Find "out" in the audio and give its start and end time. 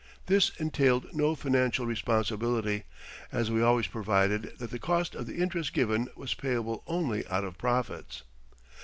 7.27-7.43